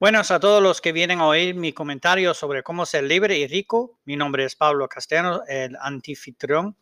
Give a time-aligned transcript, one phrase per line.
[0.00, 3.46] Buenas a todos los que vienen a oír mi comentario sobre cómo ser libre y
[3.46, 4.00] rico.
[4.04, 6.76] Mi nombre es Pablo Castellano, el anfitrión.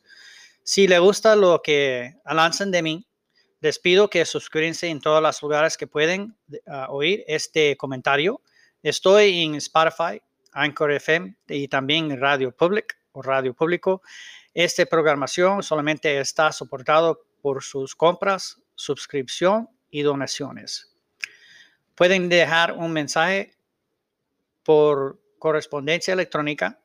[0.62, 3.06] Si le gusta lo que lanzan de mí,
[3.60, 6.38] les pido que suscríbanse en todos los lugares que pueden
[6.88, 8.40] oír este comentario.
[8.82, 10.22] Estoy en Spotify,
[10.52, 14.00] Anchor FM y también Radio Public o Radio Público.
[14.54, 20.91] Esta programación solamente está soportado por sus compras, suscripción y donaciones.
[21.94, 23.54] Pueden dejar un mensaje
[24.62, 26.80] por correspondencia electrónica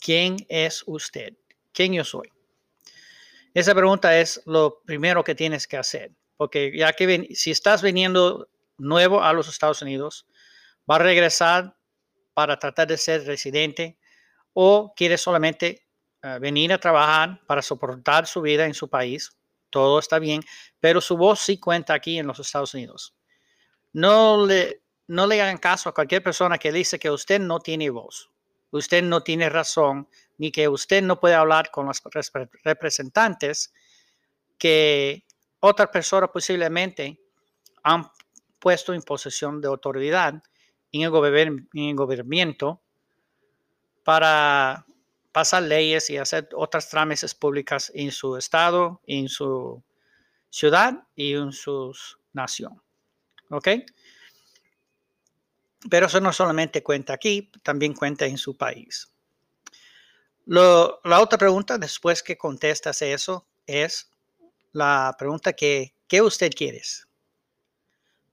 [0.00, 1.34] ¿Quién es usted?
[1.72, 2.30] ¿Quién yo soy?
[3.52, 8.48] Esa pregunta es lo primero que tienes que hacer, porque ya que si estás viniendo
[8.78, 10.26] nuevo a los Estados Unidos,
[10.90, 11.76] va a regresar
[12.32, 13.98] para tratar de ser residente
[14.54, 15.86] o quiere solamente
[16.22, 19.36] ah, venir a trabajar para soportar su vida en su país
[19.74, 20.40] todo está bien,
[20.78, 23.12] pero su voz sí cuenta aquí en los Estados Unidos.
[23.92, 27.90] No le, no le hagan caso a cualquier persona que dice que usted no tiene
[27.90, 28.30] voz,
[28.70, 30.08] usted no tiene razón,
[30.38, 32.00] ni que usted no puede hablar con los
[32.62, 33.74] representantes
[34.58, 35.24] que
[35.58, 37.18] otras personas posiblemente
[37.82, 38.08] han
[38.60, 40.40] puesto en posesión de autoridad
[40.92, 42.80] en el, en el gobierno
[44.04, 44.86] para
[45.34, 49.82] pasar leyes y hacer otras trámites públicas en su estado, en su
[50.48, 51.92] ciudad y en su
[52.32, 52.80] nación.
[53.50, 53.68] ¿Ok?
[55.90, 59.10] Pero eso no solamente cuenta aquí, también cuenta en su país.
[60.46, 64.12] la otra pregunta, después que contestas eso, es
[64.70, 66.80] la pregunta que, ¿qué usted quiere?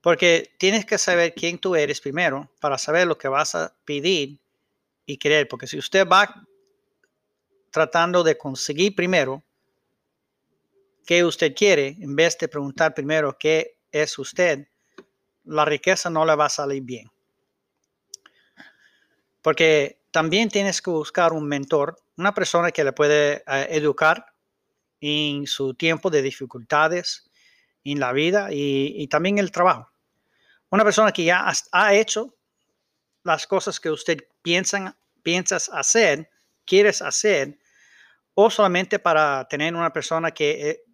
[0.00, 4.38] Porque tienes que saber quién tú eres primero para saber lo que vas a pedir
[5.04, 5.48] y querer.
[5.48, 6.46] Porque si usted va
[7.72, 9.42] tratando de conseguir primero
[11.04, 14.68] qué usted quiere, en vez de preguntar primero qué es usted,
[15.44, 17.10] la riqueza no le va a salir bien.
[19.40, 24.26] Porque también tienes que buscar un mentor, una persona que le puede eh, educar
[25.00, 27.28] en su tiempo de dificultades
[27.82, 29.90] en la vida y, también el trabajo.
[30.70, 32.36] Una persona que ya ha hecho
[33.24, 36.30] las cosas que usted piensa, piensas hacer,
[36.64, 37.58] quieres hacer,
[38.34, 40.84] o solamente para tener una persona que eh,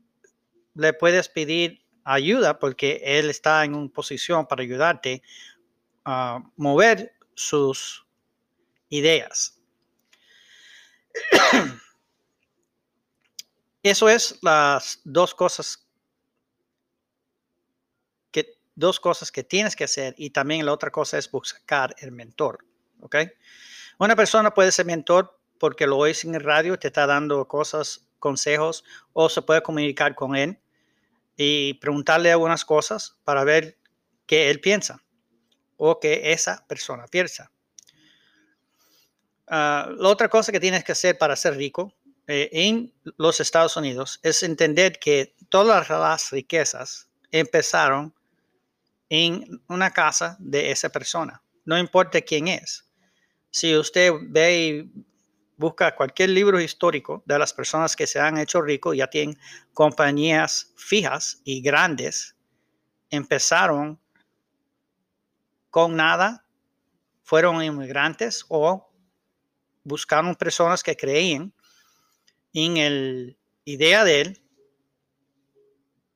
[0.74, 5.22] le puedes pedir ayuda porque él está en una posición para ayudarte
[6.04, 8.06] a mover sus
[8.88, 9.60] ideas.
[13.82, 15.86] Eso es las dos cosas
[18.30, 22.10] que dos cosas que tienes que hacer y también la otra cosa es buscar el
[22.12, 22.64] mentor,
[23.00, 23.16] ¿ok?
[23.98, 28.06] Una persona puede ser mentor porque lo oís en el radio, te está dando cosas,
[28.18, 30.58] consejos, o se puede comunicar con él
[31.36, 33.78] y preguntarle algunas cosas para ver
[34.26, 35.02] qué él piensa
[35.76, 37.50] o qué esa persona piensa.
[39.46, 41.94] Ah, la otra cosa que tienes que hacer para ser rico
[42.26, 48.14] eh, en los Estados Unidos es entender que todas las riquezas empezaron
[49.08, 52.84] en una casa de esa persona, no importa quién es.
[53.50, 54.86] Si usted ve
[55.58, 59.36] busca cualquier libro histórico de las personas que se han hecho ricos, ya tienen
[59.74, 62.36] compañías fijas y grandes,
[63.10, 64.00] empezaron
[65.68, 66.46] con nada,
[67.24, 68.88] fueron inmigrantes o
[69.82, 71.52] buscaron personas que creían
[72.54, 74.42] en la idea de él,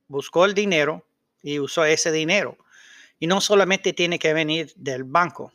[0.07, 1.05] buscó el dinero
[1.41, 2.57] y usó ese dinero.
[3.19, 5.53] Y no solamente tiene que venir del banco,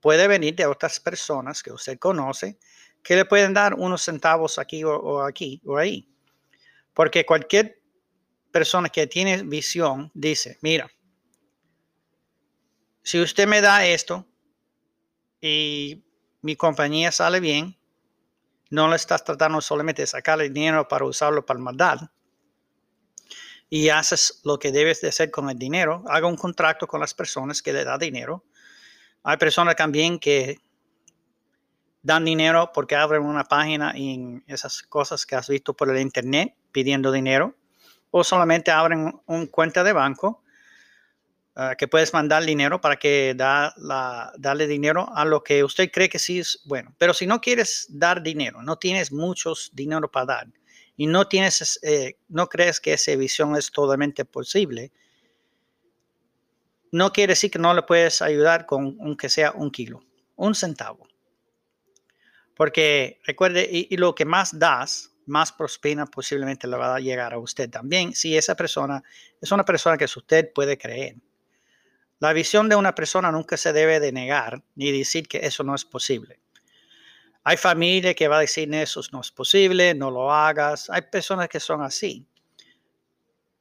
[0.00, 2.58] puede venir de otras personas que usted conoce
[3.02, 6.08] que le pueden dar unos centavos aquí o, aquí o ahí.
[6.94, 7.80] Porque cualquier
[8.50, 10.90] persona que tiene visión dice, mira,
[13.02, 14.26] si usted me da esto
[15.40, 16.04] y
[16.42, 17.78] mi compañía sale bien,
[18.70, 21.98] no le estás tratando solamente de sacarle dinero para usarlo para maldad.
[23.68, 26.04] Y haces lo que debes de hacer con el dinero.
[26.08, 28.44] Haga un contrato con las personas que le da dinero.
[29.22, 30.58] Hay personas también que
[32.02, 36.54] dan dinero porque abren una página y esas cosas que has visto por el internet
[36.72, 37.54] pidiendo dinero
[38.10, 40.42] o solamente abren una cuenta de banco
[41.54, 43.74] ah, que puedes mandar dinero para que da
[44.38, 46.94] darle dinero a lo que usted cree que sí es bueno.
[46.98, 50.46] Pero si no quieres dar dinero, no tienes muchos dinero para dar
[50.96, 54.92] y no tienes, eh, no crees que esa visión es totalmente posible,
[56.92, 60.02] no quiere decir que no le puedes ayudar con aunque sea un kilo,
[60.36, 61.09] un centavo.
[62.60, 67.38] Porque recuerde, y, lo que más das, más prospina posiblemente le va a llegar a
[67.38, 69.02] usted también, si esa persona
[69.40, 71.16] es una persona que usted puede creer.
[72.18, 75.74] La visión de una persona nunca se debe de negar ni decir que eso no
[75.74, 76.38] es posible.
[77.44, 80.90] Hay familia que va a decir eso no es posible, no lo hagas.
[80.90, 82.26] Hay personas que son así.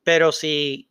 [0.03, 0.89] Pero si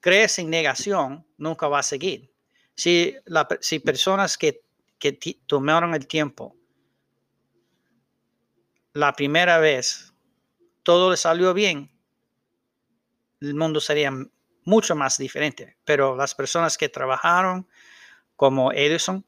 [0.00, 2.32] crees en negación, nunca va a seguir.
[2.74, 3.14] Si,
[3.60, 4.64] si personas que,
[4.98, 5.16] que
[5.46, 6.56] tomaron el tiempo
[8.92, 10.12] la primera vez
[10.82, 11.90] todo le salió bien,
[13.40, 14.12] el mundo sería
[14.64, 15.76] mucho más diferente.
[15.84, 17.66] Pero las personas que trabajaron
[18.36, 19.24] como Edison,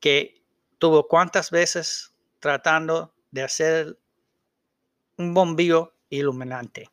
[0.00, 0.42] que
[0.78, 3.98] tuvo cuántas veces tratando de hacer
[5.16, 6.90] un bombillo iluminante,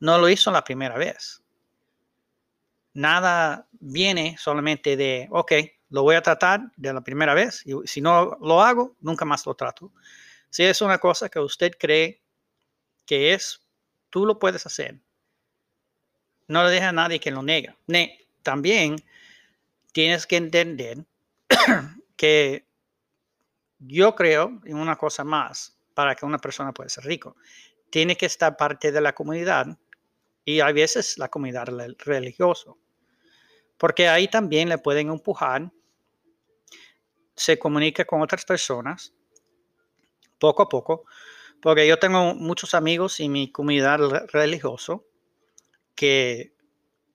[0.00, 1.42] no lo hizo la primera vez.
[2.92, 5.52] Nada viene solamente de, ok,
[5.90, 9.44] lo voy a tratar de la primera vez y si no lo hago, nunca más
[9.46, 9.92] lo trato.
[10.54, 12.22] Si es una cosa que usted cree
[13.06, 13.60] que es,
[14.08, 15.00] tú lo puedes hacer.
[16.46, 17.74] No le deja a nadie que lo niegue.
[18.44, 18.94] también
[19.90, 21.04] tienes que entender
[22.16, 22.68] que
[23.80, 27.34] yo creo en una cosa más para que una persona pueda ser rico.
[27.90, 29.76] Tiene que estar parte de la comunidad
[30.44, 31.66] y a veces la comunidad
[31.98, 32.70] religiosa.
[33.76, 35.72] Porque ahí también le pueden empujar,
[37.34, 39.12] se comunica con otras personas
[40.44, 41.06] poco a poco,
[41.62, 43.98] porque yo tengo muchos amigos en mi comunidad
[44.30, 45.00] religiosa
[45.94, 46.52] que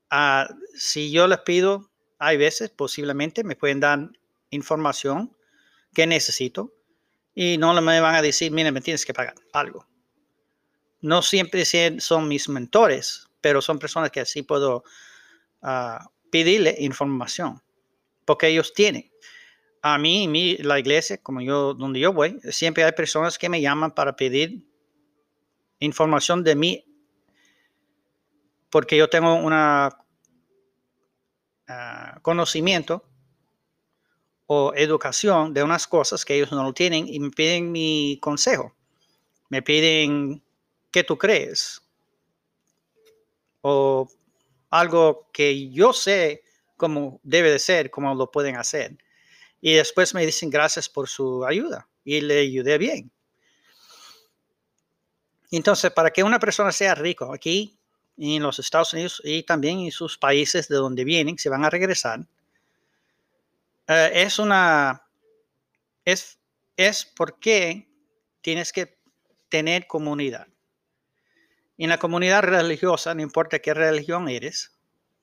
[0.10, 4.10] ah, si yo les pido, hay veces posiblemente me pueden dar
[4.50, 5.38] información
[5.94, 6.74] que necesito
[7.36, 9.86] y no me van a decir, mire, me tienes que pagar algo.
[11.02, 11.64] No siempre
[12.00, 14.84] son mis mentores, pero son personas que así puedo
[15.62, 17.62] ah, pedirle información,
[18.26, 19.12] porque ellos tienen
[19.82, 23.62] a mí, mi, la iglesia, como yo, donde yo voy, siempre hay personas que me
[23.62, 24.66] llaman para pedir
[25.80, 26.86] información de mí,
[28.70, 30.06] porque yo tengo un ah,
[32.22, 33.04] conocimiento
[34.48, 38.76] o educación de unas cosas que ellos no lo tienen y me piden mi consejo.
[39.50, 40.44] Me piden
[40.92, 41.82] qué tú crees
[43.62, 44.08] o
[44.70, 46.44] algo que yo sé
[46.78, 48.98] cómo debe de ser, cómo lo pueden hacer.
[49.62, 53.12] Y después me dicen gracias por su ayuda y le ayudé bien.
[55.52, 57.78] Entonces, para que una persona sea rico aquí
[58.18, 61.70] en los Estados Unidos y también en sus países de donde vienen, se van a
[61.70, 62.20] regresar,
[63.88, 65.04] eh, es una,
[66.06, 66.40] es,
[66.78, 67.88] es porque
[68.42, 69.00] tienes que
[69.50, 70.48] tener comunidad.
[71.78, 74.78] En la comunidad religiosa, no importa qué religión eres,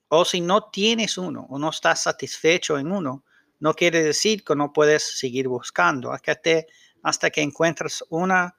[0.09, 3.23] o si no tienes uno o no estás satisfecho en uno,
[3.59, 6.67] no quiere decir que no puedes seguir buscando hasta que,
[7.03, 8.55] hasta que encuentres una,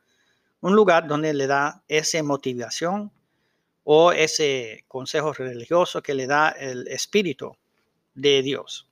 [0.61, 3.12] un lugar donde le da esa motivación
[3.85, 7.57] o ese consejo religioso que le da el Espíritu
[8.14, 8.88] de Dios.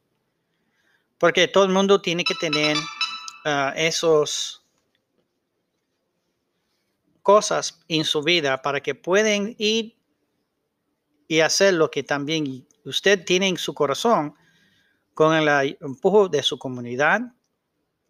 [1.18, 4.64] Porque todo el mundo tiene que tener uh, esos
[7.22, 9.96] cosas en su vida para que puedan ir
[11.26, 14.36] y hacer lo que también usted tiene en su corazón
[15.16, 17.22] con el empuje de su comunidad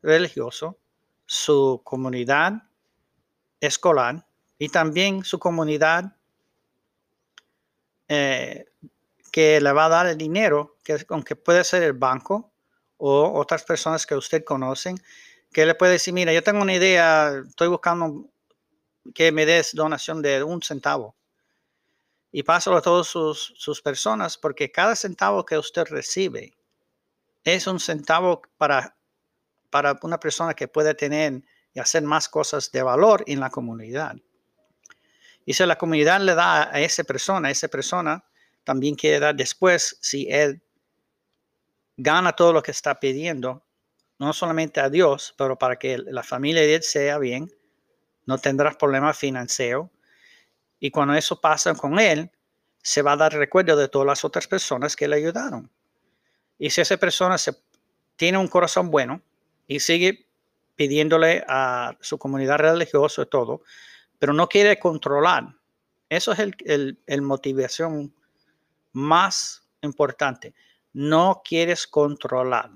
[0.03, 0.75] religiosa,
[1.25, 2.65] su comunidad
[3.61, 4.27] escolar
[4.59, 6.17] y también su comunidad
[8.09, 8.67] eh,
[9.31, 12.51] que le va a dar el dinero, que aunque puede ser el banco
[12.97, 15.01] o otras personas que usted conocen,
[15.53, 18.31] que le puede decir, mira, yo tengo una idea, estoy buscando
[19.15, 21.15] que me des donación de un centavo.
[22.33, 26.56] Y pásalo a todas sus, sus personas, porque cada centavo que usted recibe
[27.55, 28.97] es un centavo para,
[29.71, 34.17] para una persona que puede tener y hacer más cosas de valor en la comunidad.
[35.45, 38.25] Y si la comunidad le da a esa persona, esa persona
[38.65, 40.61] también quiere dar después, si él
[41.97, 43.65] gana todo lo que está pidiendo,
[44.19, 47.49] no solamente a Dios, pero para que la familia de él sea bien,
[48.25, 49.88] no tendrás problemas financieros.
[50.81, 52.31] Y cuando eso pasa con él,
[52.83, 55.71] se va a dar recuerdo de todas las otras personas que le ayudaron.
[56.59, 57.37] Y si esa persona
[58.17, 59.21] tiene un corazón bueno
[59.67, 60.27] y sigue
[60.75, 63.63] pidiéndole a su comunidad religiosa y todo,
[64.19, 65.55] pero no quiere controlar,
[66.09, 68.15] eso es el, el, motivación
[68.93, 70.55] más importante,
[70.93, 72.71] no quieres controlar.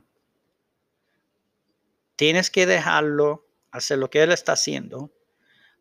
[2.16, 5.10] Tienes que dejarlo hacer lo que él está haciendo.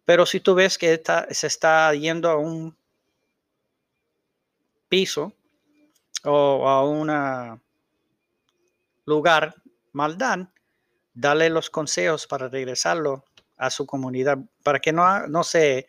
[0.06, 1.02] Pero si tú ves que
[1.32, 2.76] se está yendo a un
[4.88, 5.34] piso
[6.24, 7.10] o a un
[9.10, 9.56] lugar
[9.92, 10.48] maldad,
[11.14, 13.26] dale los consejos para regresarlo
[13.58, 15.88] a su comunidad, para que no, no se,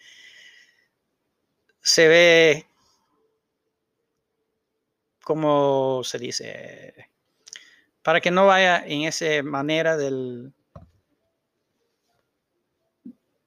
[1.81, 2.67] se ve
[5.23, 7.09] como se dice,
[8.03, 10.53] para que no vaya en esa manera del,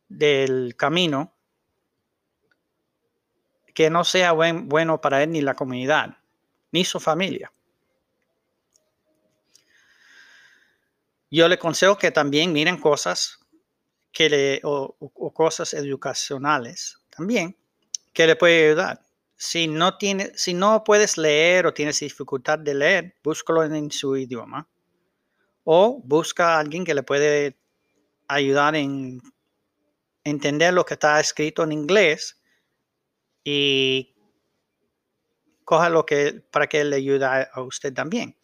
[0.08, 1.34] del camino
[3.74, 6.18] que no sea buen, bueno para él ni la comunidad,
[6.72, 7.52] ni su familia.
[11.34, 13.40] Yo le consejo que también miren cosas
[14.12, 14.96] que le, o,
[15.34, 17.58] cosas educacionales también
[18.14, 19.02] que le puede ayudar.
[19.36, 24.16] Si no, tiene, si no puedes leer o tienes dificultad de leer, búscalo en su
[24.16, 24.70] idioma.
[25.64, 27.58] O busca a alguien que le puede
[28.28, 29.20] ayudar en
[30.24, 32.40] entender lo que está escrito en inglés
[33.44, 34.14] y
[35.66, 38.38] coja lo que para que le ayude a usted también.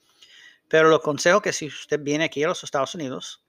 [0.69, 3.43] Pero lo consejo que si usted viene aquí a los Estados Unidos,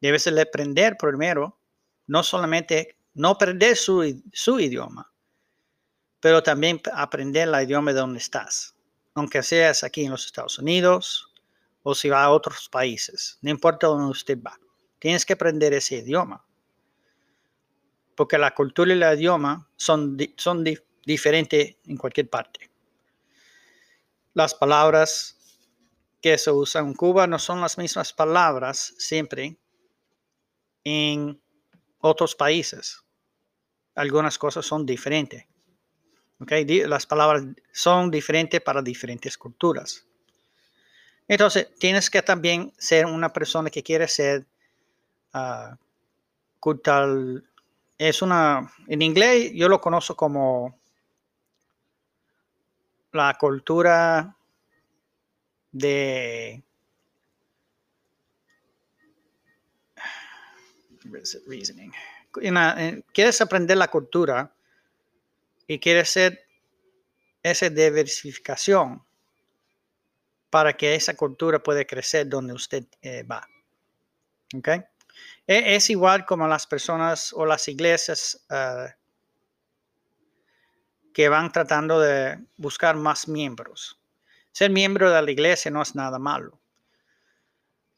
[0.00, 1.58] debe ser aprender primero,
[2.06, 5.10] no solamente no perder su, su idioma,
[6.20, 8.74] pero también aprender el idioma de donde estás,
[9.14, 11.32] aunque seas aquí en los Estados Unidos
[11.82, 14.58] o si va a otros países, no importa dónde usted va,
[14.98, 16.44] tienes que aprender ese idioma,
[18.16, 20.64] porque la cultura y el idioma son, son
[21.04, 22.70] diferentes en cualquier parte.
[24.34, 25.35] Las palabras
[26.20, 29.56] que se usan en Cuba no son las mismas palabras siempre
[30.84, 31.40] en
[32.00, 33.04] otros países.
[33.94, 35.46] Algunas cosas son diferentes.
[36.40, 36.64] Okay?
[36.86, 40.06] Las palabras son diferentes para diferentes culturas.
[41.28, 44.46] Entonces, tienes que también ser una persona que quiere ser
[45.34, 45.74] uh,
[46.60, 47.44] cultural.
[47.98, 50.78] Es una, en inglés yo lo conozco como
[53.12, 54.35] la cultura
[55.72, 56.62] de
[61.46, 61.92] reasoning.
[63.12, 64.52] quieres aprender la cultura
[65.66, 66.46] y quieres ser
[67.42, 69.02] esa diversificación
[70.50, 73.46] para que esa cultura pueda crecer donde usted eh, va.
[74.56, 74.82] ¿Okay?
[75.46, 78.94] E, es igual como las personas o las iglesias ah,
[81.12, 83.98] que van tratando de buscar más miembros.
[84.56, 86.58] Ser miembro de la iglesia no es nada malo.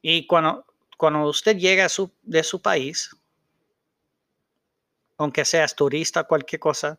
[0.03, 1.87] Y cuando, cuando usted llega
[2.23, 3.15] de su país,
[5.19, 6.99] aunque seas turista, cualquier cosa,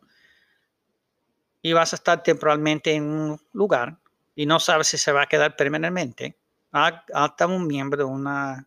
[1.60, 3.98] y vas a estar temporalmente en un lugar
[4.34, 6.38] y no sabes si se va a quedar permanentemente,
[6.72, 8.66] hasta un miembro de una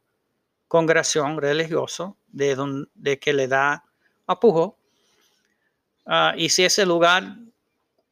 [0.68, 3.84] congregación religiosa de, de que le da
[4.28, 4.78] apujo.
[6.06, 7.36] Ah, y si ese lugar,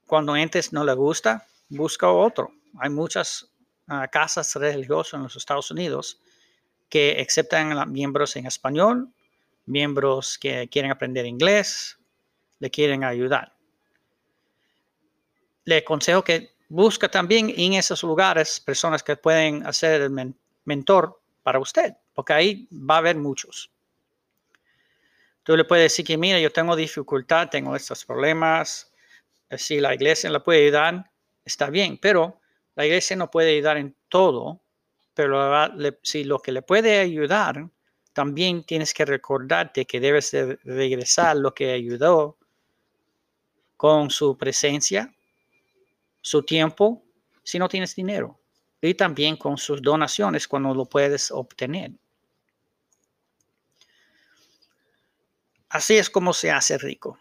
[0.08, 3.52] cuando entres, no le gusta, busca otro hay muchas
[3.88, 6.20] ah, casas religiosas en los Estados Unidos
[6.90, 9.10] que aceptan miembros en español,
[9.66, 11.98] miembros que quieren aprender inglés,
[12.60, 13.54] le quieren ayudar.
[15.64, 20.36] Le aconsejo que busque también en esos lugares personas que pueden hacer el
[20.66, 23.72] mentor para usted, porque ahí va a haber muchos.
[25.44, 28.92] Tú le puedes decir que, mira, yo tengo dificultad, tengo estos problemas,
[29.58, 31.10] si la iglesia la puede ayudar,
[31.46, 32.41] está bien, pero
[32.76, 34.62] la iglesia no puede ayudar en todo,
[35.14, 35.52] pero
[36.04, 37.70] si lo que le puede ayudar,
[38.14, 42.38] también tienes que recordarte que debes de regresar lo que ayudó
[43.78, 45.14] con su presencia,
[46.22, 47.04] su tiempo,
[47.44, 48.40] si no tienes dinero,
[48.82, 51.92] y también con sus donaciones cuando lo puedes obtener.
[55.70, 57.18] Así es como se hace rico.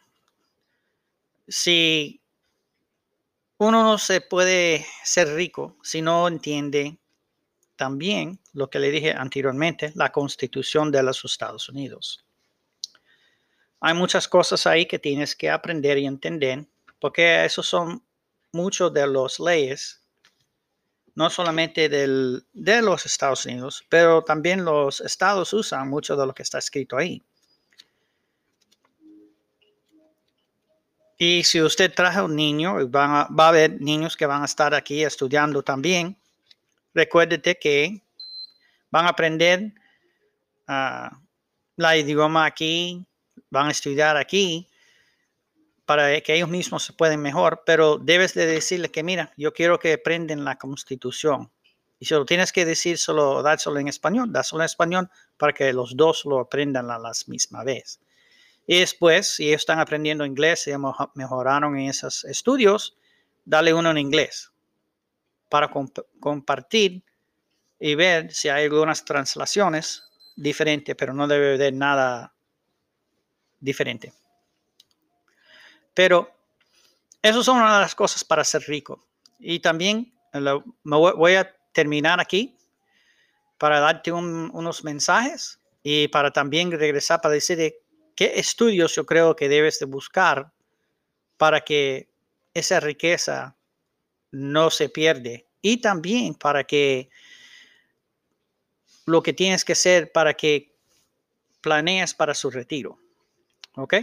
[1.47, 2.20] Si
[3.61, 6.99] uno no se puede ser rico si no entiende
[7.76, 12.25] también lo que le dije anteriormente, la constitución de los Estados Unidos.
[13.81, 16.64] Hay muchas cosas ahí que tienes que aprender y entender,
[16.99, 18.02] porque esos son
[18.50, 20.00] muchos de las leyes,
[21.14, 26.35] no solamente del, de los Estados Unidos, pero también los estados usan mucho de lo
[26.35, 27.23] que está escrito ahí.
[31.23, 35.05] Y si usted trae un niño, va a haber niños que van a estar aquí
[35.05, 36.17] estudiando también.
[36.95, 38.00] Recuérdete que
[38.91, 39.75] van a aprender
[40.67, 41.15] uh,
[41.77, 43.05] la idioma aquí,
[43.50, 44.67] van a estudiar aquí
[45.85, 49.79] para que ellos mismos se pueden mejor, pero debes de decirle que, mira, yo quiero
[49.79, 51.50] que aprendan la constitución.
[51.99, 55.71] Y si lo tienes que decir solo, dárselo en español, dáselo en español para que
[55.75, 58.00] los dos lo aprendan a la misma vez.
[58.67, 60.73] Y después, si ellos están aprendiendo inglés y
[61.14, 62.97] mejoraron en esos estudios,
[63.45, 64.52] dale uno en inglés
[65.49, 65.71] para
[66.21, 67.02] compartir
[67.81, 70.05] y ver si hay algunas translaciones
[70.37, 72.33] diferentes, pero no debe haber nada
[73.59, 74.12] diferente.
[75.93, 76.31] Pero
[77.21, 79.05] eso son una de las cosas para ser rico.
[79.38, 82.57] Y también me voy a terminar aquí
[83.59, 87.75] para darte unos mensajes y para también regresar para decir
[88.21, 90.53] qué estudios yo creo que debes de buscar
[91.39, 92.11] para que
[92.53, 93.57] esa riqueza
[94.31, 97.09] no se pierde y también para que
[99.07, 100.77] lo que tienes que hacer para que
[101.62, 102.99] planees para su retiro.
[103.77, 103.95] ¿Ok?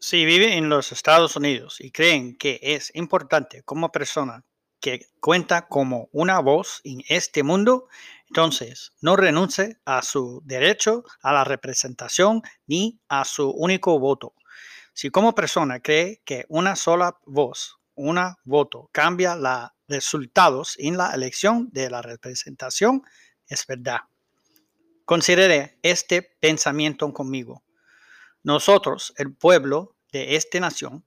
[0.00, 4.42] Si vive en los Estados Unidos y creen que es importante como persona
[4.80, 7.88] que cuenta como una voz en este mundo,
[8.28, 14.34] entonces no renuncie a su derecho a la representación ni a su único voto.
[14.92, 21.12] Si como persona cree que una sola voz, una voto, cambia los resultados en la
[21.12, 23.02] elección de la representación,
[23.46, 24.00] es verdad.
[25.04, 27.62] Considere este pensamiento conmigo.
[28.42, 31.04] Nosotros, el pueblo, de esta nación,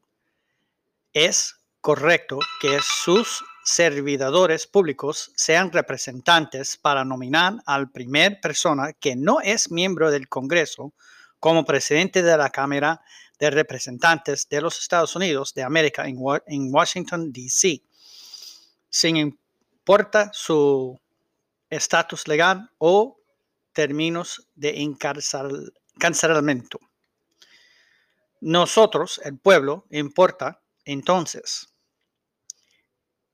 [1.14, 9.40] es correcto que sus servidores públicos sean representantes para nominar al primer persona que no
[9.42, 10.94] es miembro del Congreso
[11.40, 13.02] como presidente de la Cámara
[13.40, 16.18] de Representantes de los Estados Unidos de América en,
[16.74, 17.82] Washington, D.C.,
[18.90, 21.00] sin importa su
[21.70, 23.18] estatus legal o
[23.74, 26.80] términos de encarcelamiento.
[28.42, 31.71] Nosotros, el pueblo, importa entonces.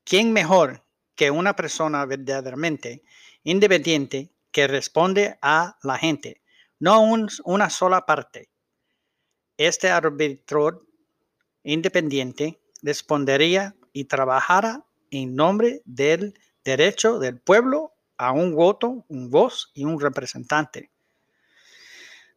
[0.10, 0.86] ¿Quién mejor
[1.18, 3.04] que una persona verdaderamente
[3.44, 6.42] independiente que responde a la gente,
[6.80, 7.02] no
[7.44, 8.50] una sola parte?
[9.58, 10.86] Este árbitro
[11.64, 19.72] independiente respondería y trabajara en nombre del derecho del pueblo a un voto, un voz
[19.74, 20.90] y un representante.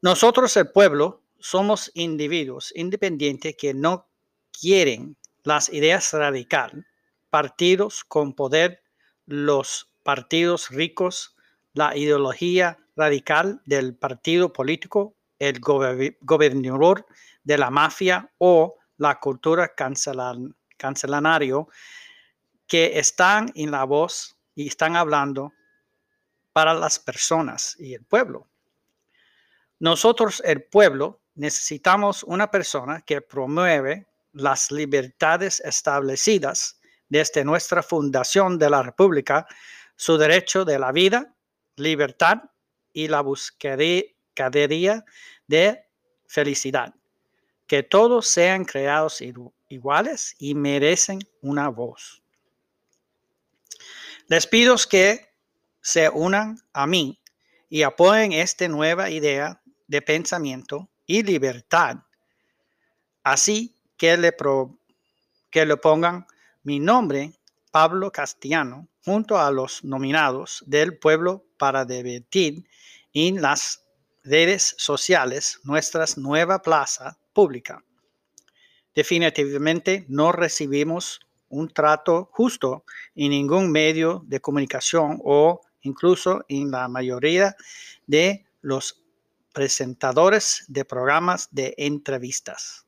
[0.02, 4.09] Nosotros, el pueblo, somos individuos independientes que no
[4.50, 6.85] quieren las ideas radicales,
[7.31, 8.83] partidos con poder,
[9.27, 11.37] los partidos ricos,
[11.73, 17.07] la ideología radical del partido político, el gobernador
[17.45, 19.73] de la mafia o la cultura
[20.77, 21.69] cancelanario
[22.66, 25.53] que están en la voz y están hablando
[26.53, 28.49] para las personas y el pueblo.
[29.79, 36.80] Nosotros, el pueblo, necesitamos una persona que promueve las libertades establecidas
[37.11, 39.46] desde nuestra fundación de la República,
[39.96, 41.35] su derecho de la vida,
[41.77, 42.38] libertad
[42.94, 43.77] y la búsqueda
[45.46, 45.85] de
[46.27, 46.94] felicidad.
[47.66, 49.23] Que todos sean creados
[49.68, 52.23] iguales y merecen una voz.
[54.27, 55.29] Les pido que
[55.81, 57.20] se unan a mí
[57.68, 61.96] y apoyen esta nueva idea de pensamiento y libertad.
[63.23, 64.35] Así que le,
[65.51, 66.27] que le pongan
[66.62, 67.33] mi nombre,
[67.70, 72.64] Pablo Castellano, junto a los nominados del pueblo para debatir
[73.14, 73.85] en las
[74.23, 77.83] redes sociales nuestra nueva plaza pública.
[78.94, 86.88] Definitivamente no recibimos un trato justo en ningún medio de comunicación o incluso en la
[86.88, 87.57] mayoría
[88.07, 89.03] de los
[89.53, 92.87] presentadores de programas de entrevistas.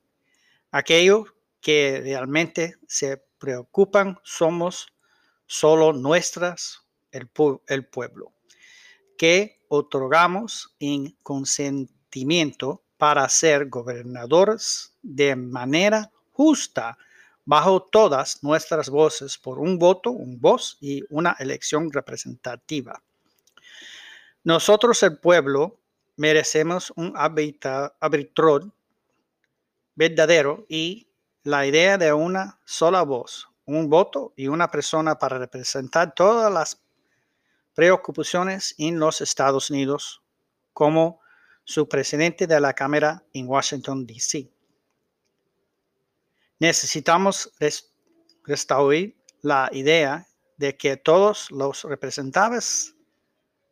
[0.70, 4.86] Aquellos que realmente se preocupan somos
[5.46, 7.28] solo nuestras, el,
[7.66, 8.32] el pueblo,
[9.18, 16.96] que otorgamos en consentimiento para ser gobernadores de manera justa
[17.44, 23.02] bajo todas nuestras voces por un voto, un voz y una elección representativa.
[24.44, 25.80] Nosotros el pueblo
[26.14, 28.72] merecemos un arbitrón
[29.96, 31.08] verdadero y
[31.44, 36.82] la idea de una sola voz, un voto y una persona para representar todas las
[37.74, 40.22] preocupaciones en los Estados Unidos
[40.72, 41.20] como
[41.64, 44.50] su presidente de la Cámara en Washington, D.C.
[46.58, 47.52] Necesitamos
[48.44, 50.26] restaurar la idea
[50.56, 52.94] de que todos los representantes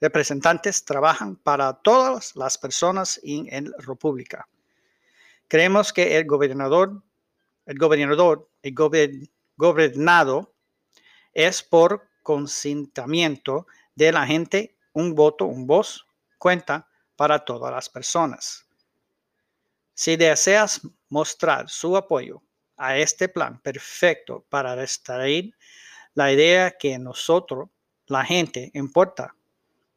[0.01, 4.49] representantes trabajan para todas las personas en la República.
[5.47, 7.03] Creemos que el gobernador,
[7.71, 8.75] el gobernador, el
[9.57, 10.57] gobernado
[11.33, 16.05] es por consentimiento de la gente, un voto, un voz,
[16.37, 18.67] cuenta para todas las personas.
[19.95, 20.81] Si deseas
[21.11, 22.43] mostrar su apoyo
[22.77, 25.45] a este plan perfecto para restaurar
[26.15, 27.69] la idea que nosotros,
[28.07, 29.37] la gente, importa,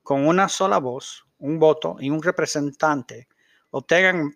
[0.04, 3.28] con una sola voz, un voto y un representante,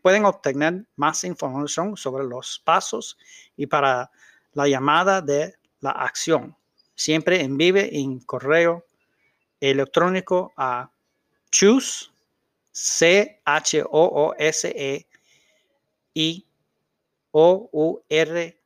[0.01, 3.17] pueden obtener más información sobre los pasos
[3.55, 4.09] y para
[4.53, 6.55] la llamada de la acción.
[6.95, 8.85] Siempre envíe en correo
[9.59, 10.89] electrónico a
[11.51, 12.09] choose,
[12.71, 15.07] C H O O S E
[16.15, 16.45] I
[17.31, 18.61] O U R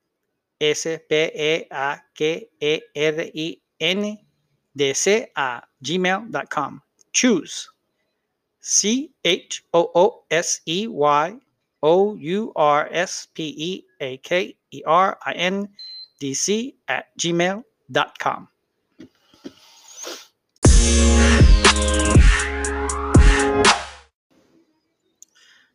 [0.60, 2.24] S P E A K
[2.60, 4.28] E R I N
[4.74, 6.82] D C a gmail.com.
[7.12, 7.70] Choose.
[8.62, 11.40] C H O O S E Y
[11.82, 15.68] O U R S P E A K E R I N
[16.20, 18.48] D C at gmail.com.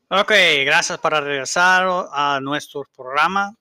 [0.08, 0.30] Ok,
[0.64, 3.56] gracias por regresar a nuestro programa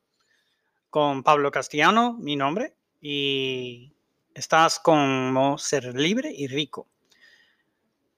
[0.92, 3.92] con Pablo Castellano, mi nombre, y
[4.36, 6.88] estás como ser libre y rico.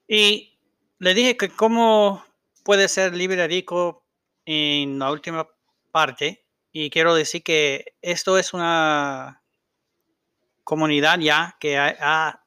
[0.06, 0.57] Y
[0.98, 2.24] le dije que cómo
[2.64, 4.04] puede ser libre rico
[4.44, 5.48] en la última
[5.92, 9.42] parte, y quiero decir que esto es una
[10.64, 12.44] comunidad ya que ha, ha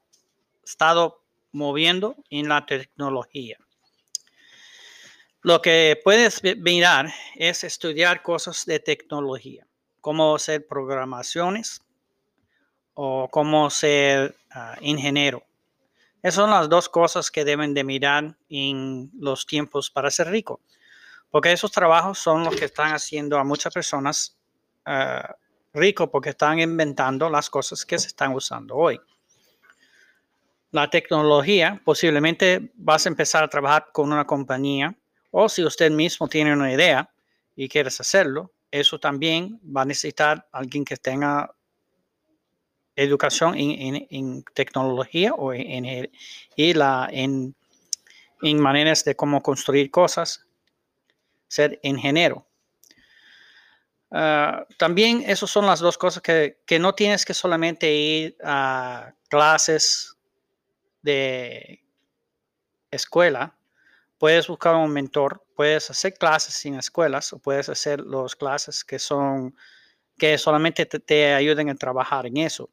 [0.63, 3.57] estado moviendo en la tecnología.
[5.41, 9.65] Lo que puedes mirar es estudiar cosas de tecnología,
[9.99, 11.81] cómo hacer programaciones
[12.93, 15.43] o cómo ser ah, ingeniero.
[16.21, 20.61] Esas son las dos cosas que deben de mirar en los tiempos para ser rico,
[21.31, 24.37] porque esos trabajos son los que están haciendo a muchas personas
[24.85, 25.33] uh,
[25.73, 28.99] rico porque están inventando las cosas que se están usando hoy.
[30.71, 34.95] La tecnología, posiblemente vas a empezar a trabajar con una compañía
[35.31, 37.09] o si usted mismo tiene una idea
[37.55, 41.53] y quieres hacerlo, eso también va a necesitar alguien que tenga
[42.95, 46.09] educación en, tecnología o en,
[46.55, 47.55] y la, en,
[48.59, 50.45] maneras de cómo construir cosas,
[51.47, 52.45] ser ingeniero.
[54.11, 59.13] Ah, también esas son las dos cosas que, que, no tienes que solamente ir a
[59.29, 60.17] clases
[61.01, 61.81] de
[62.91, 63.55] escuela,
[64.17, 68.99] puedes buscar un mentor, puedes hacer clases en escuelas o puedes hacer las clases que
[68.99, 69.55] son
[70.21, 72.69] que solamente te, ayuden a trabajar en eso.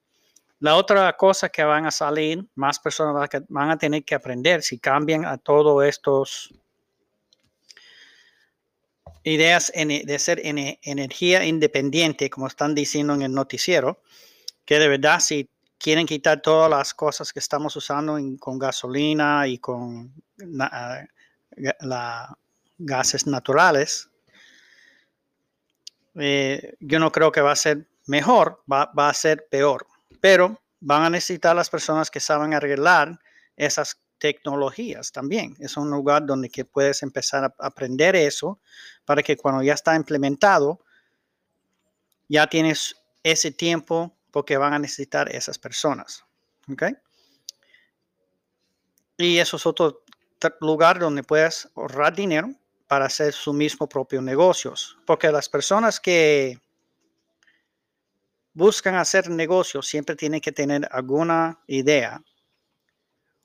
[0.60, 4.78] La otra cosa que van a salir, más personas van a tener que aprender si
[4.78, 6.52] cambian a todos estos
[9.22, 14.02] ideas de ser energía independiente, como están diciendo en el noticiero,
[14.64, 19.58] que de verdad si quieren quitar todas las cosas que estamos usando con gasolina y
[19.58, 21.08] con la,
[22.78, 24.08] gases naturales,
[26.16, 29.86] eh, yo no creo que va a ser mejor, va, a ser peor.
[30.20, 33.18] Pero van a necesitar las personas que saben arreglar
[33.56, 35.56] esas tecnologías también.
[35.58, 38.60] Es un lugar donde que puedes empezar a aprender eso
[39.04, 40.80] para que cuando ya está implementado,
[42.28, 46.24] ya tienes ese tiempo porque van a necesitar esas personas.
[46.70, 46.84] ¿Ok?
[49.16, 50.04] Y eso es otro
[50.60, 52.52] lugar donde puedes ahorrar dinero
[52.86, 54.96] para hacer su mismo propio negocios.
[55.06, 56.60] Porque las personas que
[58.58, 62.20] buscan hacer negocios siempre tienen que tener alguna idea.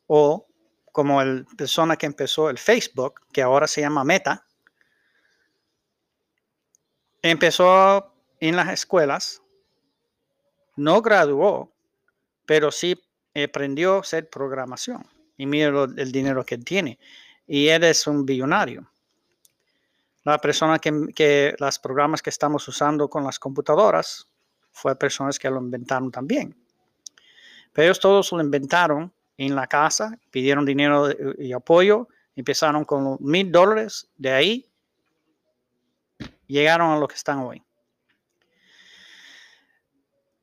[0.08, 0.47] O
[0.91, 4.43] como el persona que empezó el Facebook, que ahora se llama Meta,
[7.21, 9.43] empezó en las escuelas,
[10.76, 11.71] no graduó,
[12.47, 12.99] pero sí
[13.36, 15.06] aprendió a hacer programación
[15.38, 16.97] y mira el dinero que tiene.
[17.45, 18.89] Y él es un billonario.
[20.23, 24.28] La persona que, que los programas que estamos usando con las computadoras
[24.73, 26.53] fue personas que lo inventaron también.
[27.71, 33.51] Pero ellos todos lo inventaron en la casa, pidieron dinero y apoyo, empezaron con mil
[33.51, 34.69] dólares, de ahí
[36.47, 37.63] llegaron a lo que están hoy.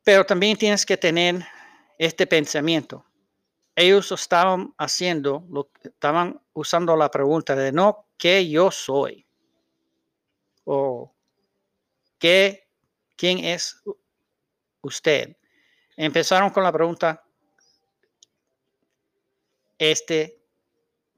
[0.03, 1.45] Pero también tienes que tener
[1.99, 3.05] este pensamiento
[3.81, 9.27] ellos estaban haciendo, lo, estaban usando la pregunta de no qué yo soy
[10.65, 11.15] o
[12.19, 12.69] qué,
[13.17, 13.83] quién es
[14.83, 15.37] usted.
[15.97, 17.23] Empezaron con la pregunta
[19.79, 20.39] este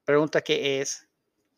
[0.05, 1.07] pregunta que es,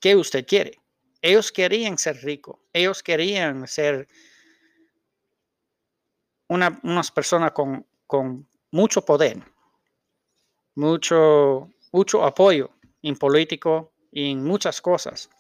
[0.01, 0.81] ¿qué usted quiere?
[1.21, 4.09] Ellos querían ser ricos, ellos querían ser
[6.49, 9.43] una, unas personas con, con mucho poder,
[10.75, 12.71] mucho, mucho apoyo
[13.03, 15.31] en político y en muchas cosas.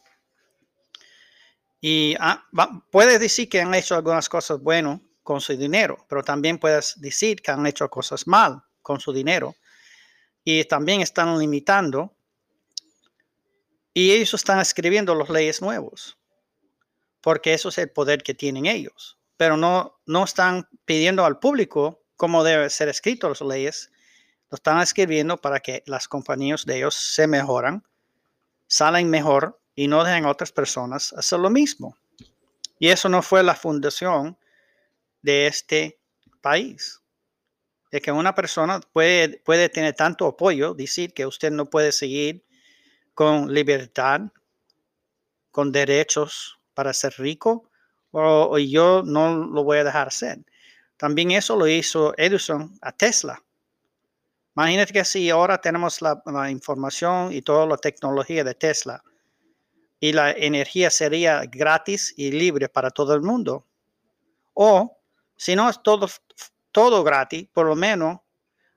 [1.81, 2.47] Y ah,
[2.91, 7.43] puedes decir que han hecho algunas cosas buenas con su dinero, pero también puedes decir
[7.43, 9.57] que han hecho cosas mal con su dinero.
[10.45, 12.15] Y también están limitando.
[13.95, 16.19] Y ellos están escribiendo las leyes nuevos,
[17.21, 19.19] porque eso es el poder que tienen ellos.
[19.37, 23.91] Pero no, no están pidiendo al público cómo deben ser escritas las leyes.
[24.51, 27.85] Lo están escribiendo para que las compañías de ellos se mejoran,
[28.67, 31.97] salen mejor y no dejen a otras personas hacer lo mismo.
[32.79, 34.37] Y eso no fue la fundación
[35.25, 35.99] de este
[36.43, 37.01] país.
[37.91, 42.45] De que una persona puede, puede tener tanto apoyo, decir que usted no puede seguir
[43.15, 44.21] con libertad,
[45.51, 47.71] con derechos para ser rico,
[48.11, 50.45] o, yo no lo voy a dejar hacer.
[50.99, 53.43] También eso lo hizo Edison a Tesla.
[54.55, 59.03] Imagínate que si ahora tenemos la, la información y toda la tecnología de Tesla
[59.99, 63.67] y la energía sería gratis y libre para todo el mundo.
[64.53, 64.99] O
[65.45, 66.09] si no es todo,
[66.73, 68.19] todo gratis, por lo menos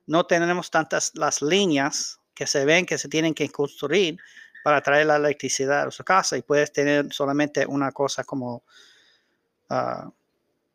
[0.06, 4.18] no tenemos tantas las líneas que se ven que se tienen que construir
[4.62, 8.64] para traer la electricidad a su casa y puedes tener solamente una cosa como
[9.70, 10.10] ah,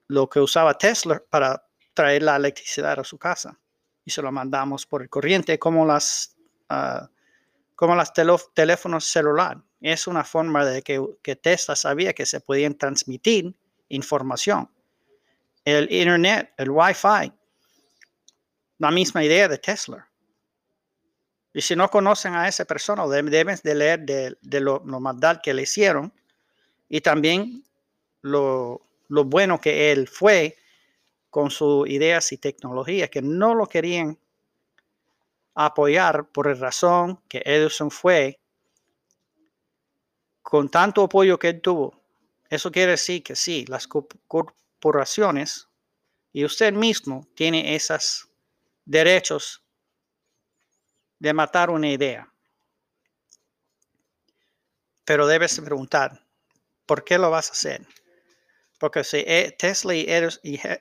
[0.08, 3.56] lo que usaba Tesla para traer la electricidad a su casa
[4.04, 6.36] y se lo mandamos por el corriente como las
[6.72, 7.06] uh,
[7.76, 8.12] como los
[8.56, 9.62] teléfonos celular.
[9.80, 13.54] Es una forma de que, que Tesla sabía que se podían transmitir
[13.90, 14.73] información
[15.66, 17.32] el Internet, el Wi-Fi.
[18.80, 20.10] La misma idea de Tesla.
[21.54, 25.00] Y si no conocen a esa persona, deben de leer de, lo, lo
[25.44, 26.12] que le hicieron
[26.90, 27.64] y también
[28.22, 30.58] lo, lo bueno que él fue
[31.30, 34.18] con sus ideas y tecnología, que no lo querían
[35.56, 38.40] apoyar por la razón que Edison fue
[40.42, 42.00] con tanto apoyo que él tuvo.
[42.50, 43.88] Eso quiere decir que sí, las
[44.84, 45.70] corporaciones
[46.34, 48.28] y usted mismo tiene esos
[48.84, 49.64] derechos
[51.20, 52.30] de matar una idea.
[55.06, 56.26] Pero debes preguntar,
[56.86, 57.88] ¿por qué lo vas a hacer?
[58.78, 60.06] Porque si e, Tesla y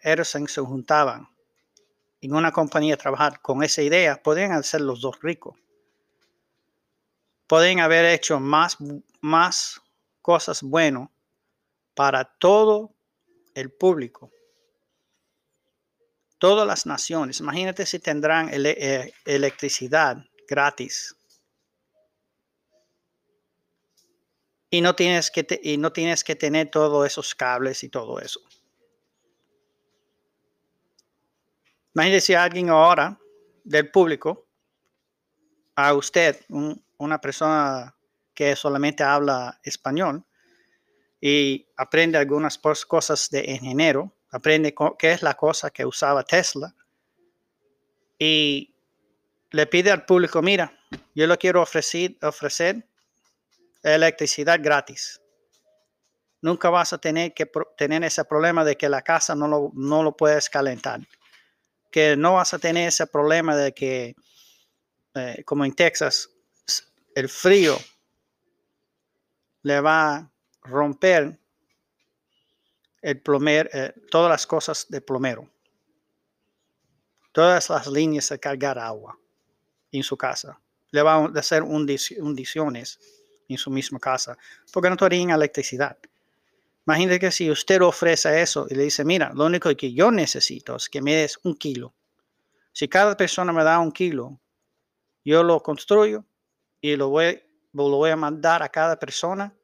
[0.02, 1.28] Edison se juntaban
[2.20, 5.56] en una compañía a trabajar con esa idea, podrían hacer los dos ricos.
[7.46, 8.78] Pueden haber hecho más,
[9.20, 9.80] más
[10.22, 11.08] cosas buenas
[11.94, 12.96] para todo
[13.54, 14.30] el público.
[16.38, 21.14] Todas las naciones, imagínate si tendrán eh, electricidad gratis.
[24.70, 28.40] Y no, tienes que y no tienes que tener todos esos cables y todo eso.
[31.94, 33.18] Imagínese si alguien ahora
[33.64, 34.46] del público,
[35.74, 37.94] a usted, una persona
[38.34, 40.24] que solamente habla español,
[41.24, 46.74] y aprende algunas cosas de ingeniero, aprende qué es la cosa que usaba Tesla
[48.18, 48.74] y
[49.52, 50.76] le pide al público, mira,
[51.14, 52.88] yo le quiero ofrecer, ofrecer
[53.84, 55.20] electricidad gratis.
[56.40, 60.02] Nunca vas a tener que tener ese problema de que la casa no lo, no
[60.02, 61.00] lo puedes calentar.
[61.92, 64.16] Que no vas a tener ese problema de que,
[65.14, 66.30] eh, como en Texas,
[67.14, 67.78] el frío
[69.62, 70.31] le va
[70.62, 71.38] romper
[73.00, 75.48] el plomero, eh, todas las cosas de plomero,
[77.32, 79.18] todas las líneas de cargar agua
[79.90, 80.58] en su casa.
[80.90, 83.00] Le van a hacer hundiciones
[83.48, 84.36] en su misma casa
[84.72, 85.98] porque no tienen electricidad.
[86.86, 90.76] Imagínate que si usted ofrece eso y le dice, mira, lo único que yo necesito
[90.76, 91.94] es que me des un kilo.
[92.72, 94.40] Si cada persona me da un kilo,
[95.24, 96.24] yo lo construyo
[96.80, 97.40] y lo voy,
[97.72, 99.54] lo voy a mandar a cada persona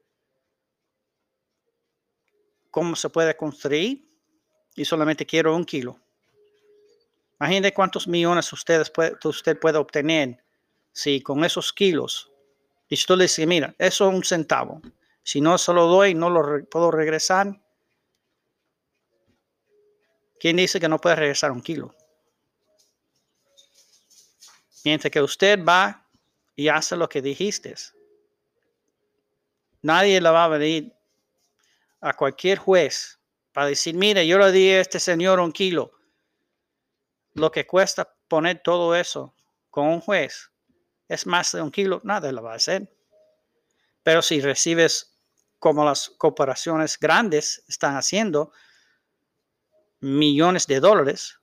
[2.70, 4.08] cómo se puede construir
[4.74, 5.98] y solamente quiero un kilo.
[7.40, 10.42] Imagínate cuántos millones ustedes puede, usted puede obtener
[10.92, 12.30] si con esos kilos,
[12.88, 14.80] y si tú le dices, mira, eso es un centavo,
[15.22, 17.60] si no se lo doy, no lo puedo regresar.
[20.40, 21.94] ¿Quién dice que no puede regresar un kilo?
[24.84, 26.08] Mientras que usted va
[26.56, 27.74] y hace lo que dijiste,
[29.82, 30.97] nadie le va a venir
[32.00, 33.20] a cualquier juez
[33.52, 35.92] para decir, mire, yo le di a este señor un kilo.
[37.34, 39.34] Lo que cuesta poner todo eso
[39.70, 40.50] con un juez
[41.08, 42.90] es más de un kilo, nada lo va a hacer.
[44.02, 45.18] Pero si recibes
[45.58, 48.52] como las corporaciones grandes están haciendo,
[50.00, 51.38] millones de dólares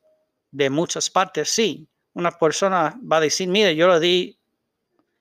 [0.52, 1.90] de muchas partes, sí.
[2.14, 4.40] Una persona va a decir, mire, yo le di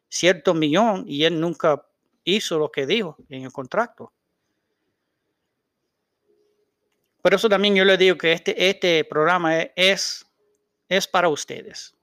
[0.09, 1.85] cierto millón y él nunca
[2.23, 4.14] hizo lo que dijo en el contrato.
[7.25, 10.27] Por eso también yo le digo que este, este programa es,
[10.91, 11.97] es para ustedes.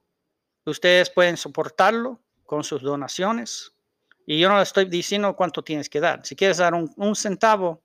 [0.65, 3.71] Ustedes pueden soportarlo con sus donaciones.
[4.25, 6.25] Y yo no le estoy diciendo cuánto tienes que dar.
[6.25, 7.83] Si quieres dar un, un centavo,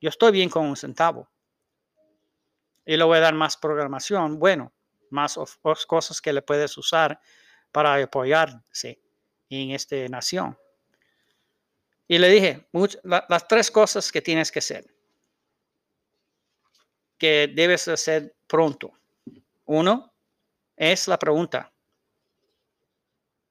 [0.00, 1.30] yo estoy bien con un centavo
[2.84, 4.72] y le voy a dar más programación, bueno,
[5.10, 5.38] más
[5.86, 7.20] cosas que le puedes usar
[7.70, 9.00] para apoyarse
[9.48, 10.58] en esta nación.
[12.08, 12.68] Y le dije,
[13.28, 14.97] las tres cosas que tienes que hacer,
[17.18, 18.92] que debes hacer pronto.
[19.64, 20.12] Uno
[20.76, 21.72] es la pregunta.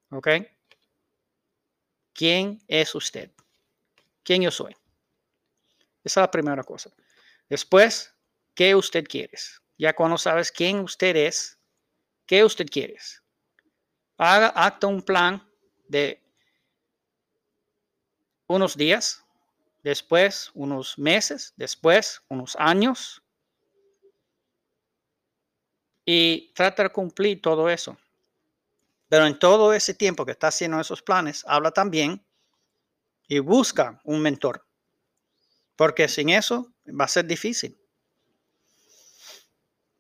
[0.10, 0.28] ¿Ok?
[2.14, 3.30] ¿Quién es usted?
[4.24, 4.76] ¿Quién yo soy?
[6.04, 6.90] Esa es la primera cosa.
[7.50, 8.18] Después,
[8.58, 9.38] ¿Qué usted quiere?
[9.78, 11.60] Ya cuando sabes quién usted es,
[12.26, 12.98] ¿qué usted quiere?
[14.18, 15.48] Haga acta un plan
[15.88, 16.20] de
[18.48, 19.24] unos días,
[19.84, 23.22] después unos meses, después unos años
[26.10, 27.98] y trata de cumplir todo eso.
[29.10, 32.26] Pero en todo ese tiempo que está haciendo esos planes, habla también
[33.28, 34.66] y busca un mentor.
[35.76, 37.78] Porque sin eso va a ser difícil.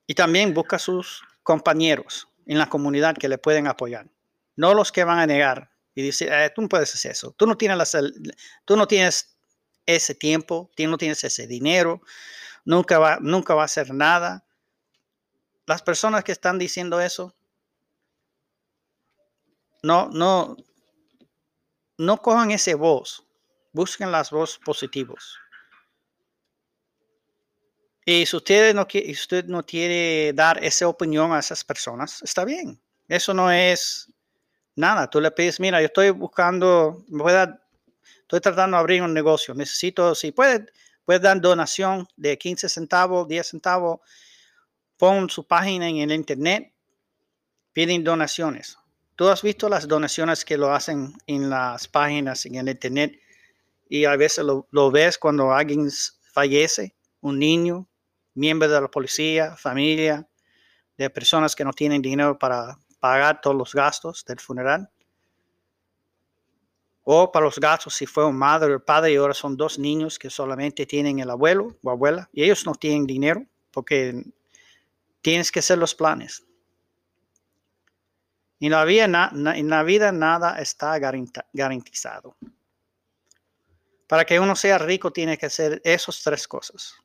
[0.07, 4.09] Y también busca sus compañeros en la comunidad que le pueden apoyar.
[4.55, 7.31] No los que van a negar y decir, eh, tú no puedes hacer eso.
[7.33, 7.97] Tú no tienes,
[8.63, 9.37] tú no tienes
[9.85, 12.01] ese tiempo, tú no tienes ese dinero,
[12.63, 14.46] nunca va, nunca va a hacer nada.
[15.67, 17.35] Las personas que están diciendo eso,
[19.83, 20.55] no, no,
[21.97, 23.23] no cojan ese voz,
[23.73, 25.35] busquen las voces positivas.
[28.05, 32.45] Y si usted no, quiere, usted no quiere dar esa opinión a esas personas, está
[32.45, 32.81] bien.
[33.09, 34.07] Eso no es
[34.73, 35.09] nada.
[35.09, 37.03] Tú le pides, mira, yo estoy buscando,
[38.21, 39.53] estoy tratando de abrir un negocio.
[39.53, 40.67] Necesito, si puede,
[41.03, 43.99] puede dar donación de 15 centavos, 10 centavos.
[44.97, 46.73] Pon su página en el internet.
[47.71, 48.77] Piden donaciones.
[49.15, 53.19] Tú has visto las donaciones que lo hacen en las páginas en el internet
[53.89, 55.89] y a veces lo, ves cuando alguien
[56.33, 57.87] fallece, un niño,
[58.33, 60.27] miembros de la policía, familia,
[60.97, 64.89] de personas que no tienen dinero para pagar todos los gastos del funeral.
[67.03, 70.19] O para los gastos si fue un madre o padre y ahora son dos niños
[70.19, 74.23] que solamente tienen el abuelo o abuela y ellos no tienen dinero porque
[75.21, 76.43] tienes que hacer los planes.
[78.59, 80.97] En la vida, en la vida nada está
[81.53, 82.35] garantizado.
[84.07, 86.95] Para que uno sea rico tiene que hacer esas tres cosas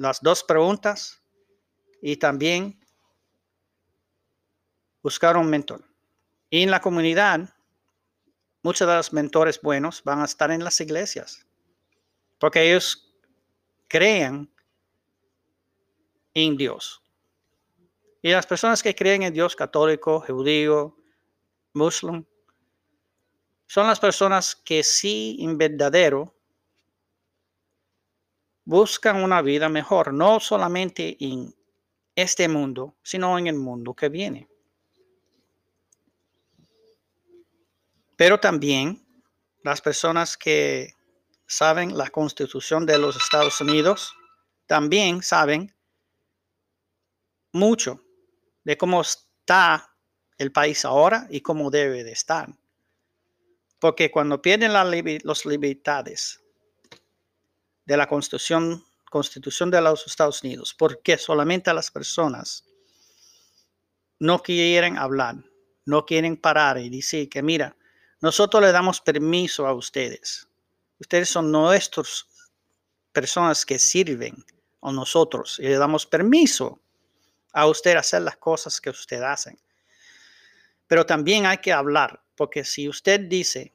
[0.00, 1.22] las dos preguntas
[2.00, 2.82] y también
[5.02, 5.84] buscar un mentor.
[6.48, 7.54] Y en la comunidad,
[8.62, 11.46] muchos de los mentores buenos van a estar en las iglesias,
[12.38, 13.12] porque ellos
[13.88, 14.50] creen
[16.32, 17.02] en Dios.
[18.22, 20.96] Y las personas que creen en Dios católico, judío,
[21.72, 22.26] musulmán,
[23.66, 26.34] son las personas que sí en verdadero
[28.64, 31.54] buscan una vida mejor, no solamente en
[32.14, 34.48] este mundo, sino en el mundo que viene.
[38.16, 39.06] Pero también
[39.62, 40.94] las personas que
[41.46, 44.14] saben la constitución de los Estados Unidos,
[44.66, 45.74] también saben
[47.52, 48.04] mucho
[48.64, 49.94] de cómo está
[50.38, 52.48] el país ahora y cómo debe de estar.
[53.78, 56.40] Porque cuando pierden las libertades
[57.84, 62.64] de la Constitución, Constitución de los Estados Unidos, porque solamente las personas
[64.18, 65.36] no quieren hablar,
[65.86, 67.76] no quieren parar y decir que, mira,
[68.20, 70.46] nosotros le damos permiso a ustedes.
[70.98, 72.26] Ustedes son nuestras
[73.12, 74.44] personas que sirven
[74.82, 76.79] a nosotros y le damos permiso
[77.52, 79.56] a usted hacer las cosas que usted hace.
[80.86, 83.74] Pero también hay que hablar, porque si usted dice,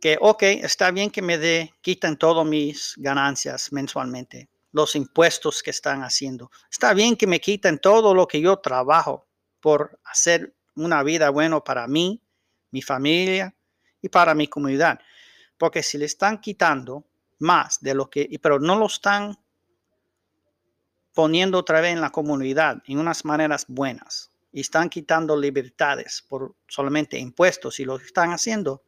[0.00, 5.70] que, ok, está bien que me dé, quitan todas mis ganancias mensualmente, los impuestos que
[5.70, 6.50] están haciendo.
[6.70, 9.28] Está bien que me quiten todo lo que yo trabajo
[9.60, 12.22] por hacer una vida buena para mí,
[12.70, 13.54] mi familia
[14.00, 14.98] y para mi comunidad.
[15.58, 17.04] Porque si le están quitando
[17.38, 19.38] más de lo que, pero no lo están
[21.14, 24.30] poniendo otra vez en la comunidad en unas maneras buenas.
[24.52, 28.82] y están quitando libertades por solamente impuestos y lo están haciendo,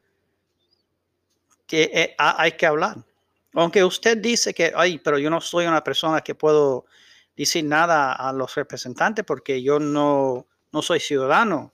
[1.68, 3.04] que eh, hay que hablar.
[3.54, 6.86] Aunque usted dice que, ay, pero yo no soy una persona que puedo
[7.36, 11.72] decir nada a los representantes porque yo no, no soy ciudadano.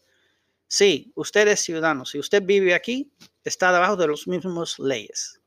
[0.67, 2.05] Sí, usted es ciudadano.
[2.05, 3.11] Si usted vive aquí,
[3.43, 5.41] está debajo de los mismos leyes.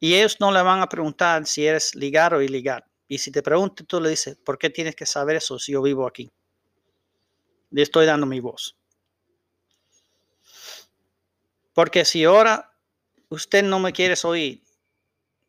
[0.00, 2.84] Y ellos no le van a preguntar si eres legal o ilegal.
[3.12, 5.82] Y si te preguntan, tú le dices, ¿por qué tienes que saber eso si yo
[5.82, 6.32] vivo aquí?
[7.68, 8.74] Le estoy dando mi voz.
[11.74, 12.74] Porque si ahora
[13.28, 14.62] usted no me quiere oír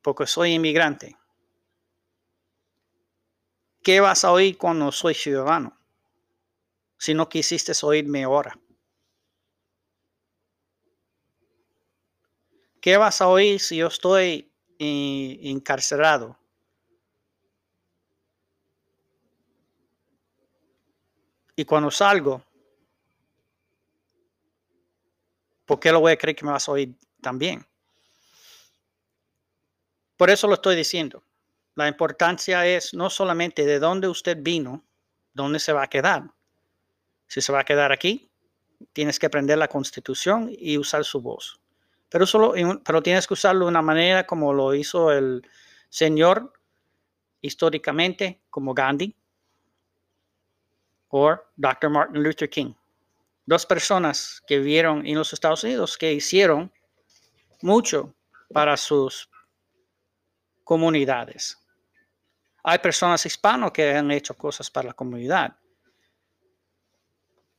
[0.01, 1.15] porque soy inmigrante,
[3.81, 5.79] ¿qué vas a oír cuando soy ciudadano?
[6.97, 8.59] Si no quisiste oírme ahora.
[12.81, 16.42] ¿Qué vas a oír si yo estoy encarcelado?
[21.55, 22.43] Y cuando salgo,
[25.65, 27.65] ¿por qué lo voy a creer que me vas a oír también?
[30.17, 31.23] Por eso lo estoy diciendo.
[31.75, 34.83] La importancia es no solamente de dónde usted vino,
[35.33, 36.31] dónde se va a quedar.
[37.27, 38.29] Si se va a quedar aquí,
[38.93, 41.59] tienes que aprender la constitución y usar su voz.
[42.09, 42.53] Pero, solo,
[42.85, 45.47] pero tienes que usarlo de una manera como lo hizo el
[45.89, 46.53] señor
[47.41, 49.15] históricamente, como Gandhi
[51.15, 51.89] o Dr.
[51.89, 52.73] Martin Luther King.
[53.45, 56.71] Dos personas que vivieron en los Estados Unidos que hicieron
[57.61, 58.15] mucho
[58.51, 59.29] para sus
[60.63, 61.57] comunidades.
[62.63, 65.55] Hay personas hispanos que han hecho cosas para la comunidad.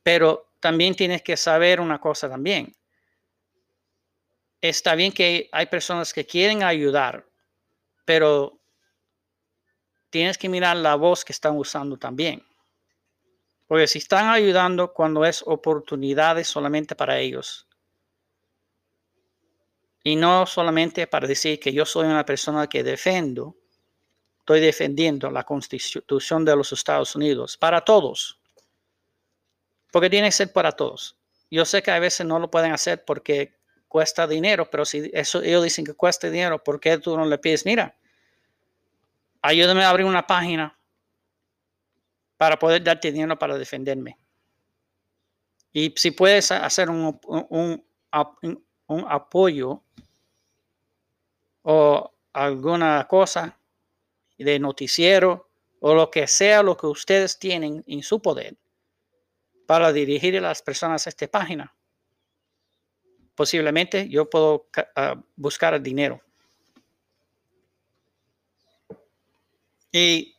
[0.03, 2.75] Pero también tienes que saber una cosa también
[4.69, 7.25] está bien que hay personas que quieren ayudar,
[8.03, 8.59] pero
[10.09, 12.43] tienes que mirar la voz que están usando también.
[13.67, 17.67] Porque si están ayudando cuando es oportunidades solamente para ellos,
[20.03, 23.57] y no solamente para decir que yo soy una persona que defiendo,
[24.37, 28.39] estoy defendiendo la constitución de los Estados Unidos para todos.
[29.91, 31.17] Porque tiene que ser para todos.
[31.49, 33.55] Yo sé que a veces no lo pueden hacer porque
[33.87, 37.39] cuesta dinero, pero si eso, ellos dicen que cuesta dinero, ¿por qué tú no le
[37.39, 37.97] pides, mira,
[39.41, 40.77] ayúdame a abrir una página
[42.37, 44.17] para poder darte dinero para defenderme?
[45.71, 47.19] Y si puedes hacer un,
[47.49, 47.83] un,
[49.09, 49.81] apoyo
[51.63, 53.57] o alguna cosa
[54.37, 58.55] de noticiero o lo que sea lo que ustedes tienen en su poder
[59.65, 61.75] para dirigir a las personas a esta página
[63.35, 66.21] posiblemente yo puedo uh, buscar dinero.
[69.91, 70.34] Y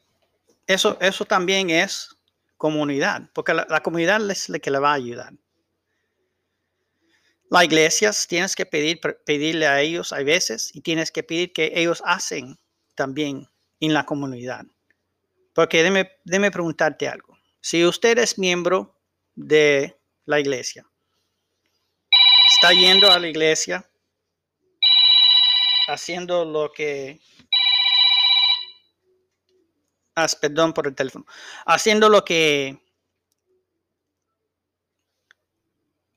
[0.66, 2.16] eso, eso también es
[2.56, 5.32] comunidad, porque la, comunidad es la que le va a ayudar.
[7.50, 11.72] Las iglesias tienes que pedir, pedirle a ellos a veces y tienes que pedir que
[11.74, 12.58] ellos hacen
[12.94, 13.48] también
[13.78, 14.66] en la comunidad.
[15.54, 17.38] Porque déme, déme preguntarte algo.
[17.60, 18.98] Si usted es miembro
[19.34, 20.86] de la iglesia
[22.56, 23.84] está yendo a la iglesia,
[25.88, 27.20] haciendo lo que...
[30.16, 31.26] Ah, perdón por el teléfono.
[31.66, 32.80] Haciendo lo que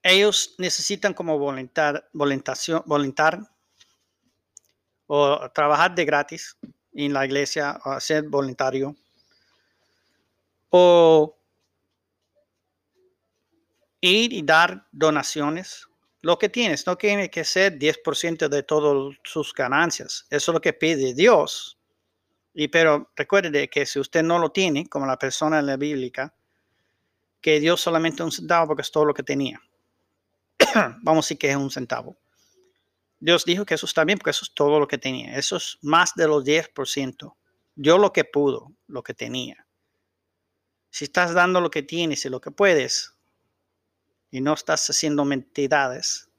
[0.01, 3.39] ellos necesitan como voluntar, voluntar
[5.07, 6.57] o trabajar de gratis
[6.93, 8.95] en la iglesia o ser voluntario
[10.69, 11.37] o
[13.99, 15.87] ir y dar donaciones
[16.21, 16.85] lo que tienes.
[16.87, 20.25] No tiene que ser 10% de todas sus ganancias.
[20.29, 21.78] Eso es lo que pide Dios.
[22.61, 26.35] Y pero recuerde que si usted no lo tiene, como la persona en la bíblica,
[27.39, 29.61] que Dios solamente un centavo porque es todo lo que tenía.
[31.01, 32.17] Vamos a que es un centavo.
[33.17, 35.37] Dios dijo que eso está bien porque eso es todo lo que tenía.
[35.37, 37.33] Eso es más de los 10%.
[37.75, 39.65] Dio lo que pudo, lo que tenía.
[40.89, 43.13] Si estás dando lo que tienes y lo que puedes,
[44.31, 46.29] y no estás haciendo mentiras.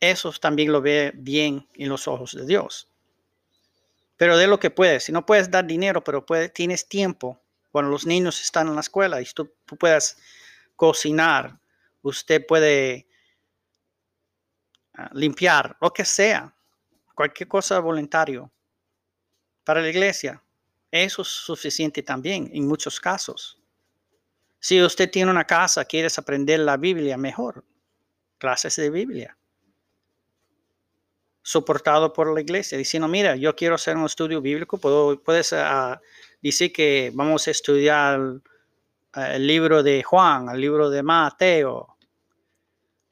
[0.00, 2.90] Eso también lo ve bien en los ojos de Dios.
[4.16, 5.04] Pero de lo que puedes.
[5.04, 7.40] Si no puedes dar dinero, pero tienes tiempo
[7.70, 10.16] cuando los niños están en la escuela y tú, puedes
[10.76, 11.58] cocinar,
[12.02, 13.08] usted puede
[14.94, 16.54] ah, limpiar, lo que sea,
[17.14, 18.50] cualquier cosa voluntario
[19.64, 20.40] para la iglesia.
[20.90, 23.58] Eso es suficiente también en muchos casos.
[24.60, 27.64] Si usted tiene una casa, quieres aprender la Biblia mejor,
[28.38, 29.36] clases de Biblia.
[31.44, 35.94] Soportado por la iglesia, diciendo, mira, yo quiero hacer un estudio bíblico, puedo, puedes uh,
[36.40, 38.40] decir que vamos a estudiar uh,
[39.14, 41.98] el libro de Juan, el libro de Mateo,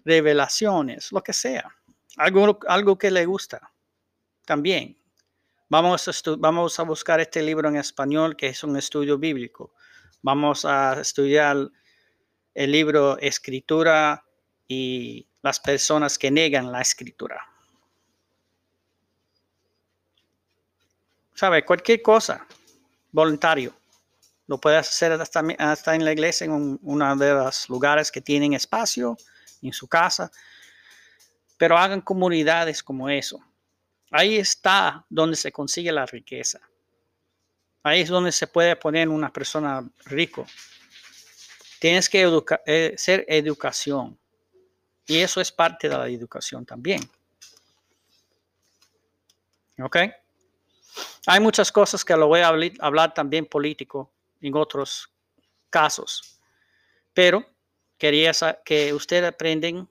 [0.03, 1.77] revelaciones, lo que sea,
[2.17, 3.71] algo, algo que le gusta
[4.47, 4.99] también.
[5.69, 9.75] Vamos a, vamos a buscar este libro en español que es un estudio bíblico.
[10.23, 11.69] Vamos a estudiar
[12.55, 14.25] el libro Escritura
[14.67, 17.52] y las personas que negan la escritura.
[21.35, 21.65] ¿Sabe?
[21.65, 22.47] Cualquier cosa,
[23.11, 23.75] voluntario.
[24.47, 29.17] Lo puedes hacer hasta, en la iglesia, en uno de los lugares que tienen espacio,
[29.63, 30.31] en su casa.
[31.57, 33.41] Pero hagan comunidades como eso.
[34.11, 36.61] Ahí está donde se consigue la riqueza.
[37.83, 40.47] Ahí es donde se puede poner una persona rico.
[41.79, 42.31] Tienes que
[42.67, 44.19] eh, ser educación.
[45.07, 47.01] Y eso es parte de la educación también.
[49.79, 49.97] ¿Ok?
[51.27, 55.09] Hay muchas cosas que lo voy a hablar, también político en otros
[55.71, 56.41] casos,
[57.15, 57.47] pero
[57.97, 58.33] quería
[58.65, 59.89] que ustedes aprendan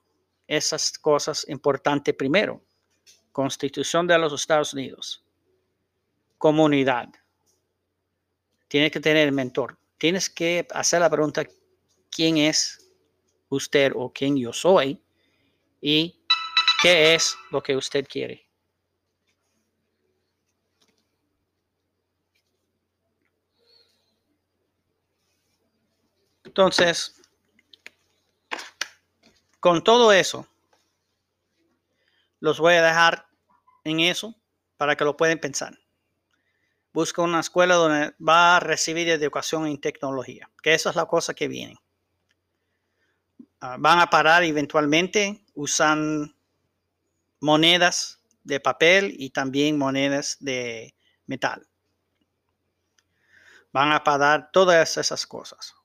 [0.48, 2.62] esas cosas importantes primero.
[3.32, 5.24] Constitución de los Estados Unidos.
[6.38, 7.08] Comunidad.
[8.68, 9.78] Tienes que tener mentor.
[9.98, 11.46] Tienes que hacer la pregunta,
[12.10, 12.92] ¿quién es
[13.50, 15.02] usted o quién yo soy?
[15.80, 16.20] Y
[16.82, 18.51] qué es lo que usted quiere.
[26.52, 27.16] Entonces,
[29.62, 30.46] con todo eso,
[32.42, 33.26] los voy a dejar
[33.86, 34.36] en eso
[34.76, 35.80] para que lo puedan pensar.
[36.92, 41.34] Busca una escuela donde va a recibir educación en tecnología, que esa es la cosa
[41.34, 41.78] que viene.
[43.62, 46.36] Ah, van a parar eventualmente, usan
[47.40, 50.94] monedas de papel y también monedas de
[51.28, 51.66] metal.
[53.72, 55.76] Van a parar todas esas cosas.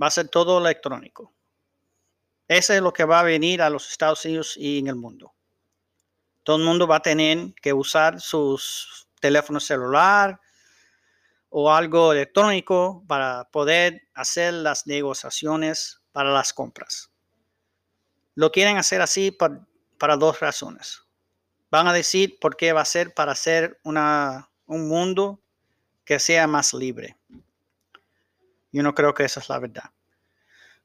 [0.00, 1.34] Va a ser todo electrónico.
[2.48, 5.34] Ese es lo que va a venir a los Estados Unidos y en el mundo.
[6.42, 10.40] Todo el mundo va a tener que usar sus teléfonos celular
[11.50, 17.10] o algo electrónico para poder hacer las negociaciones para las compras.
[18.34, 21.02] Lo quieren hacer así para dos razones.
[21.70, 25.40] Van a decir por qué va a ser para hacer un mundo
[26.04, 27.16] que sea más libre.
[28.72, 29.90] Yo no creo que esa es la verdad.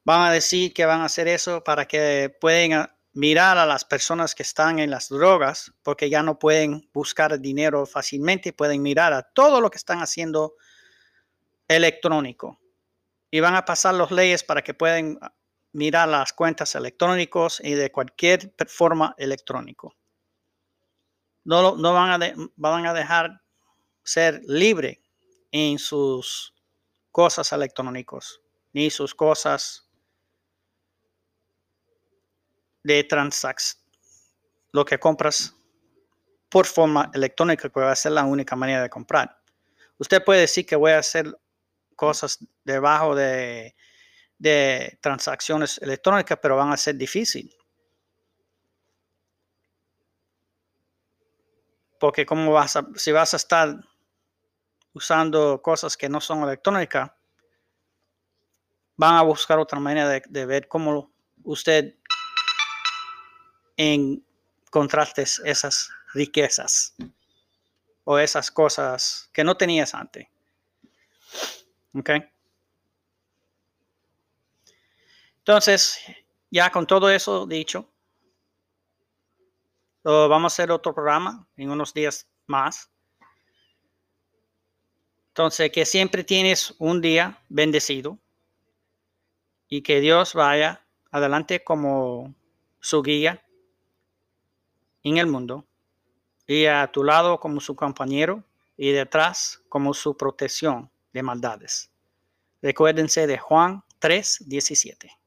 [0.04, 4.34] Van a decir que van a hacer eso para que puedan mirar a las personas
[4.34, 9.22] que están en las drogas, porque ya no pueden buscar dinero fácilmente, pueden mirar a
[9.22, 10.54] todo lo que están haciendo
[11.66, 12.60] electrónico.
[13.30, 15.18] Y van a pasar las leyes para que puedan
[15.72, 19.94] mirar las cuentas electrónicas y de cualquier forma electrónico.
[21.44, 23.42] No, no van, a van a dejar
[24.02, 25.02] ser libre
[25.52, 26.55] en sus
[27.16, 28.42] cosas electrónicos,
[28.74, 29.88] ni sus cosas
[32.82, 33.82] de transacción.
[34.70, 35.54] Lo que compras
[36.50, 39.34] por forma electrónica, que va a ser la única manera de comprar.
[39.96, 41.34] Usted puede decir que voy a hacer
[41.96, 43.74] cosas debajo de,
[44.36, 47.56] de transacciones electrónicas, pero van a ser difíciles.
[51.98, 53.74] Porque como vas a, si vas a estar
[54.96, 57.10] usando cosas que no son electrónicas,
[58.96, 61.12] van a buscar otra manera de, ver cómo
[61.44, 61.96] usted
[63.76, 66.94] encontraste esas riquezas
[68.04, 70.28] o esas cosas que no tenías antes.
[71.92, 72.10] ¿Ok?
[75.40, 76.00] Entonces,
[76.50, 77.92] ya con todo eso dicho,
[80.02, 82.90] vamos a hacer otro programa en unos días más.
[85.36, 88.18] Entonces, que siempre tienes un día bendecido
[89.68, 92.34] y que Dios vaya adelante como
[92.80, 93.44] su guía
[95.02, 95.66] en el mundo
[96.46, 98.44] y a tu lado como su compañero
[98.78, 101.90] y detrás como su protección de maldades.
[102.62, 105.18] Recuérdense de Juan 3, 17.